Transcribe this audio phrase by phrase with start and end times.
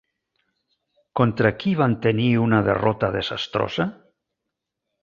[1.21, 3.89] Contra qui van tenir una derrota desastrosa?